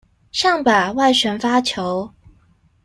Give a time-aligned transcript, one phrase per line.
[0.31, 2.11] 上吧，外旋發球